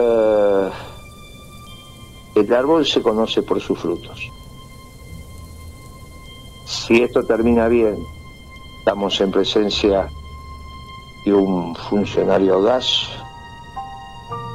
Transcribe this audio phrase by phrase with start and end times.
[0.00, 0.70] eh,
[2.36, 4.30] el árbol se conoce por sus frutos.
[6.66, 7.98] Si esto termina bien,
[8.78, 10.08] estamos en presencia
[11.24, 13.08] de un funcionario gas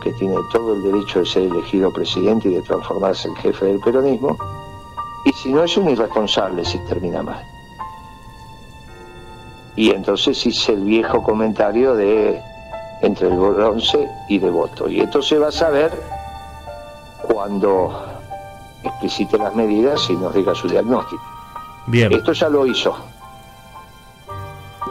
[0.02, 3.80] que tiene todo el derecho de ser elegido presidente y de transformarse en jefe del
[3.80, 4.38] peronismo,
[5.26, 7.46] y si no es un irresponsable si termina mal.
[9.76, 12.42] Y entonces hice el viejo comentario de
[13.04, 14.90] entre el bronce y de voto.
[14.90, 15.92] Y esto se va a saber
[17.22, 18.06] cuando
[18.82, 21.22] explicite las medidas y nos diga su diagnóstico.
[21.88, 22.12] Bien.
[22.14, 22.96] Esto ya lo hizo.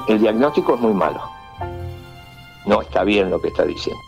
[0.09, 1.23] El diagnóstico es muy malo.
[2.67, 4.01] No está bien lo que está diciendo.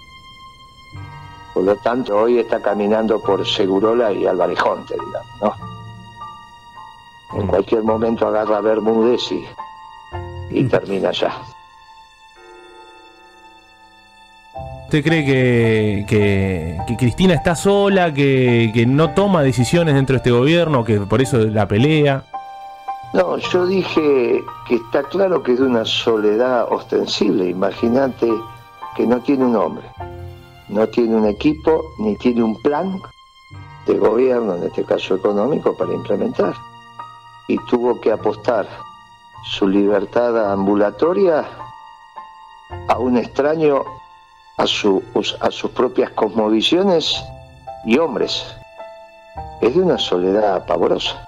[1.54, 5.58] Por lo tanto, hoy está caminando por Segurola y Alvarejonte, digamos,
[7.32, 7.40] ¿no?
[7.40, 9.46] En cualquier momento agarra Bermúdez y,
[10.50, 11.53] y termina ya.
[14.94, 16.06] ¿Usted cree que,
[16.86, 21.20] que- Cristina está sola, que, que no toma decisiones dentro de este gobierno, que por
[21.20, 22.22] eso la pelea?
[23.12, 27.48] No, yo dije que está claro que es de una soledad ostensible.
[27.48, 28.28] Imagínate
[28.94, 29.84] que no tiene un hombre,
[30.68, 33.00] no tiene un equipo, ni tiene un plan
[33.88, 36.54] de gobierno, en este caso económico, para implementar.
[37.48, 38.68] Y tuvo que apostar
[39.42, 41.44] su libertad ambulatoria
[42.86, 43.82] a un extraño,
[44.56, 45.02] a, su,
[45.40, 47.22] a sus propias cosmovisiones
[47.84, 48.44] y hombres.
[49.60, 51.24] Es de una soledad pavorosa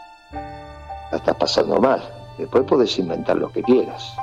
[1.10, 2.02] la estás pasando mal.
[2.38, 4.14] Después puedes inventar lo que quieras.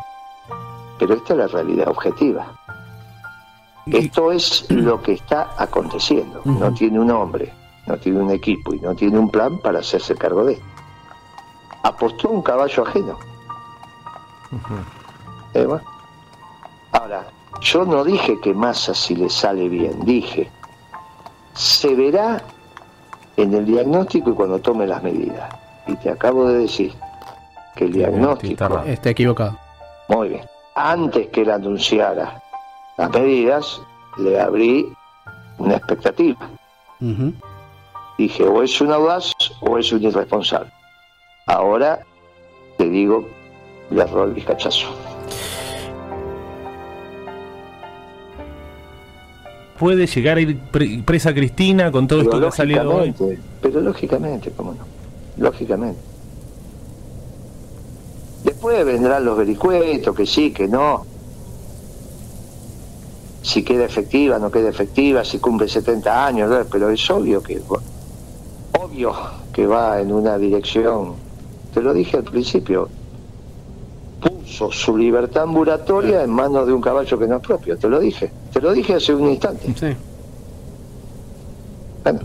[0.99, 2.47] Pero esta es la realidad objetiva.
[3.85, 6.41] Esto es lo que está aconteciendo.
[6.45, 7.53] No tiene un hombre,
[7.87, 10.65] no tiene un equipo y no tiene un plan para hacerse cargo de esto.
[11.83, 13.17] Apostó un caballo ajeno.
[15.53, 15.83] Eh, bueno.
[16.93, 17.25] Ahora,
[17.63, 20.49] yo no dije que Massa si le sale bien, dije,
[21.53, 22.41] se verá
[23.37, 25.49] en el diagnóstico y cuando tome las medidas.
[25.87, 26.93] Y te acabo de decir
[27.75, 29.57] que el diagnóstico, Está equivocado.
[30.07, 32.41] muy bien, antes que él anunciara
[32.97, 33.81] las medidas,
[34.17, 34.85] le abrí
[35.57, 36.39] una expectativa.
[38.17, 40.71] Dije, o es un audaz o es un irresponsable.
[41.47, 41.99] Ahora
[42.77, 43.27] te digo,
[43.89, 44.87] le erró el bizcachazo.
[49.83, 53.13] ¿Puede llegar a ir pre- presa Cristina con todo esto que ha salido hoy?
[53.61, 54.85] pero lógicamente, cómo no,
[55.35, 55.99] lógicamente.
[58.45, 61.05] Después vendrán los vericuetos, que sí, que no.
[63.41, 66.63] Si queda efectiva, no queda efectiva, si cumple 70 años, ¿no?
[66.71, 67.61] pero es obvio que
[68.79, 69.11] obvio
[69.51, 71.15] que va en una dirección.
[71.73, 72.87] Te lo dije al principio.
[74.21, 77.99] Puso su libertad ambulatoria en manos de un caballo que no es propio, te lo
[77.99, 78.31] dije.
[78.53, 79.65] Te lo dije hace un instante.
[79.75, 79.87] Sí.
[82.03, 82.19] Bueno,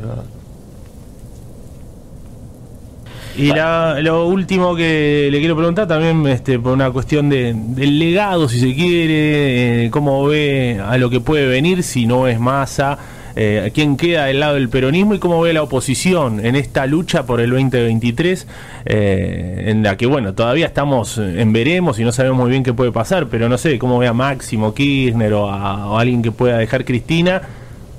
[3.36, 7.96] Y la- lo último que le quiero preguntar también este, por una cuestión de, del
[8.00, 12.40] legado, si se quiere, eh, cómo ve a lo que puede venir si no es
[12.40, 12.98] masa,
[13.40, 17.24] eh, quién queda del lado del peronismo y cómo ve la oposición en esta lucha
[17.24, 18.48] por el 2023,
[18.84, 22.74] eh, en la que, bueno, todavía estamos en veremos y no sabemos muy bien qué
[22.74, 26.20] puede pasar, pero no sé, cómo ve a Máximo Kirchner o a, o a alguien
[26.20, 27.42] que pueda dejar Cristina,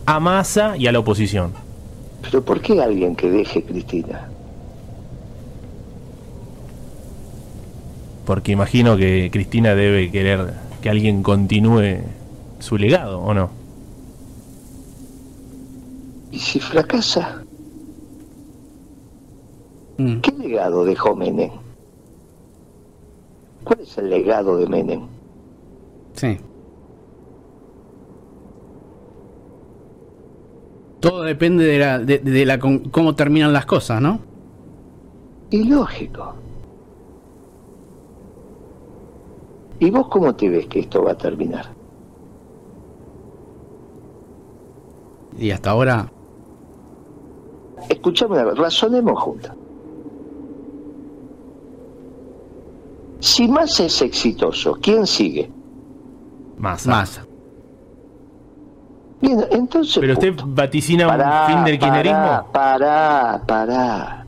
[0.06, 1.54] a masa y a la oposición.
[2.22, 4.28] pero ¿por qué alguien que deje Cristina?
[8.26, 12.00] Porque imagino que Cristina debe querer que alguien continúe
[12.60, 13.59] su legado, ¿o no?
[16.32, 17.44] ¿Y si fracasa?
[19.98, 20.20] Mm.
[20.22, 21.52] ¿Qué legado dejó Menem?
[23.64, 25.08] ¿Cuál es el legado de Menem?
[26.14, 26.38] Sí.
[31.00, 34.20] Todo depende de la, de, de la cómo terminan las cosas, ¿no?
[35.50, 36.36] Ilógico.
[39.80, 41.74] ¿Y vos cómo te ves que esto va a terminar?
[45.38, 46.12] Y hasta ahora,
[48.00, 49.52] Escuchame una cosa, razonemos juntos.
[53.20, 55.52] Si más es exitoso, ¿quién sigue?
[56.58, 56.90] Massa.
[56.90, 57.22] más.
[59.20, 59.98] Bien, entonces...
[60.00, 60.62] Pero usted punto.
[60.62, 62.46] vaticina Pará, un fin del kirchnerismo.
[62.54, 64.26] Pará, pará, pará.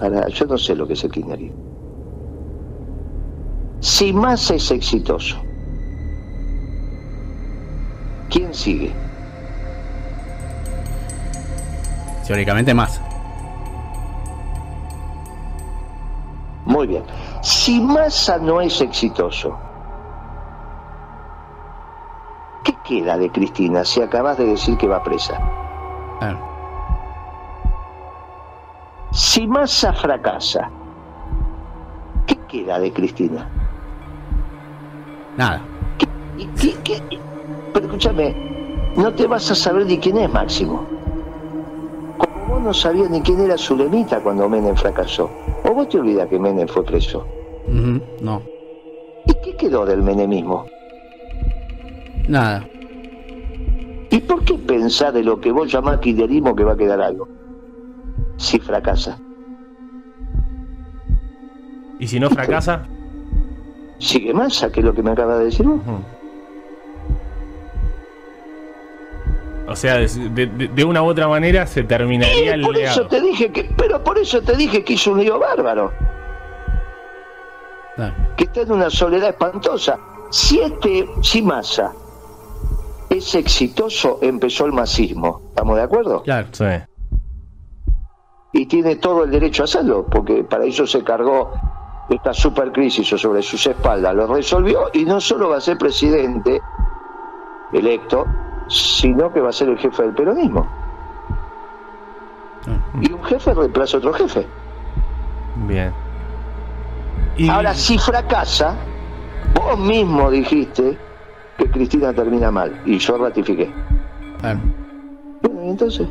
[0.00, 1.58] Pará, yo no sé lo que es el kirchnerismo.
[3.78, 5.36] Si más es exitoso,
[8.28, 8.92] ¿quién sigue?
[12.30, 13.00] Teóricamente más.
[16.64, 17.02] Muy bien.
[17.42, 19.58] Si Massa no es exitoso,
[22.62, 25.40] ¿qué queda de Cristina si acabas de decir que va presa?
[26.20, 26.38] Claro.
[29.10, 30.70] Si Massa fracasa,
[32.28, 33.48] ¿qué queda de Cristina?
[35.36, 35.62] Nada.
[36.38, 37.18] ¿Y qué- qué-
[37.74, 40.99] Pero escúchame, no te vas a saber ni quién es Máximo.
[42.60, 45.30] Vos no sabías ni quién era Zulemita cuando Menem fracasó.
[45.64, 47.26] ¿O vos te olvidas que Menem fue preso?
[48.20, 48.42] No.
[49.24, 50.66] ¿Y qué quedó del menemismo?
[52.28, 52.68] Nada.
[54.10, 57.26] ¿Y por qué pensar de lo que vos llamás kirchnerismo que va a quedar algo?
[58.36, 59.18] Si fracasa.
[61.98, 62.86] Y si no fracasa,
[63.98, 65.80] Sigue Massa, que es lo que me acaba de decir vos.
[65.80, 66.19] ujú.
[69.70, 70.06] O sea, de,
[70.46, 73.06] de- de una u otra manera se terminaría el por eso legado.
[73.08, 75.92] te dije que, pero por eso te dije que hizo un lío bárbaro,
[77.96, 78.14] Claro.
[78.36, 79.98] que está en una soledad espantosa.
[80.30, 81.92] Si este, si Massa
[83.08, 85.42] es exitoso, empezó el masismo.
[85.50, 86.22] ¿Estamos de acuerdo?
[86.22, 86.48] Claro.
[86.52, 86.64] Sí.
[88.52, 91.52] y tiene todo el derecho a hacerlo, porque para eso se cargó
[92.08, 96.60] esta supercrisis sobre sus espaldas, lo resolvió y no solo va a ser presidente
[97.72, 98.26] electo,
[98.70, 100.66] sino que va a ser el jefe del peronismo.
[103.00, 104.46] Y un jefe reemplaza a otro jefe.
[105.66, 105.92] Bien.
[107.36, 108.74] Y- Ahora, si fracasa,
[109.54, 110.96] vos mismo dijiste
[111.58, 113.72] que Cristina termina mal, y yo ratifiqué.
[114.40, 114.60] Claro.
[115.42, 116.06] Bueno, y entonces,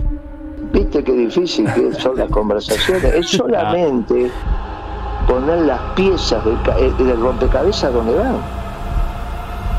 [0.73, 3.03] viste qué difícil que son las conversaciones.
[3.13, 4.31] Es solamente
[5.27, 8.37] poner las piezas del, eh, del rompecabezas donde van.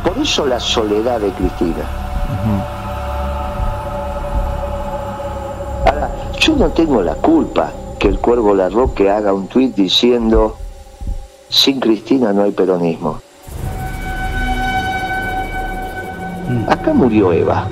[0.05, 1.85] Por eso la soledad de Cristina.
[5.87, 10.57] Ahora, yo no tengo la culpa que el Cuervo Larroque haga un tuit diciendo
[11.49, 13.21] sin Cristina no hay peronismo.
[16.69, 17.67] Acá murió Eva.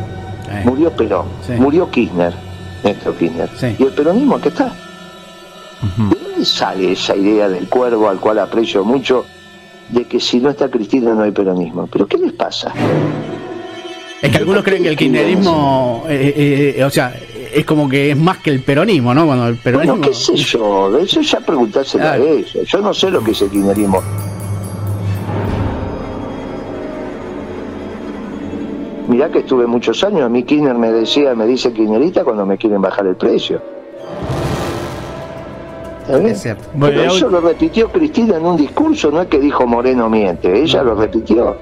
[0.50, 1.52] Eh, Murió Perón, Sí.
[1.54, 2.32] murió Kirchner,
[2.82, 3.50] Néstor Kirchner.
[3.58, 3.76] Sí.
[3.78, 4.72] Y el peronismo aquí está.
[5.98, 9.24] ¿De dónde sale esa idea del cuervo al cual aprecio mucho
[9.90, 11.86] de que si no está Cristina no hay peronismo?
[11.86, 12.72] ¿Pero qué les pasa?
[14.22, 17.14] Es que algunos creen que el kirchnerismo, eh, eh, o sea,
[17.54, 19.26] es como que es más que el peronismo, ¿no?
[19.26, 19.96] Cuando el peronismo.
[19.96, 22.24] Bueno, qué sé yo, de eso ya preguntárselo a Claro.
[22.26, 22.58] ellos.
[22.66, 24.02] Yo no sé lo que es el kirchnerismo.
[29.08, 32.58] Mirá que estuve muchos años, a mí Kirchner me decía, me dice kirchnerista cuando me
[32.58, 33.62] quieren bajar el precio.
[36.08, 36.64] Es cierto.
[36.78, 40.82] Pero eso lo repitió Cristina en un discurso, no es que dijo Moreno miente, ella
[40.82, 41.56] lo repitió,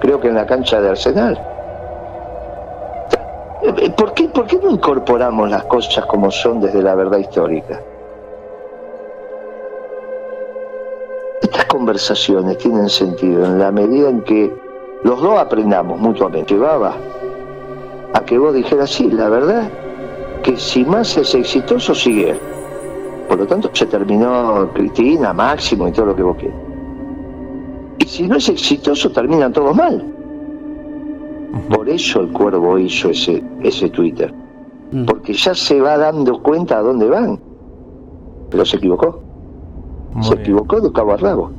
[0.00, 1.38] creo que en la cancha de Arsenal.
[3.96, 7.80] ¿Por qué, ¿Por qué no incorporamos las cosas como son desde la verdad histórica?
[11.42, 14.50] Estas conversaciones tienen sentido en la medida en que
[15.02, 16.54] los dos aprendamos mutuamente.
[16.54, 16.94] Llevaba
[18.14, 19.68] a que vos dijeras, sí, la verdad,
[20.42, 22.40] que si más es exitoso, sigue.
[23.28, 26.58] Por lo tanto, se terminó Cristina, Máximo y todo lo que vos quieras.
[27.98, 30.15] Y si no es exitoso, terminan todos mal.
[31.70, 34.32] Por eso el cuervo hizo ese, ese Twitter.
[34.92, 35.04] Mm.
[35.04, 37.40] Porque ya se va dando cuenta a dónde van.
[38.50, 39.20] Pero se equivocó.
[40.12, 40.42] Muy se bien.
[40.42, 41.50] equivocó de cabo a rabo.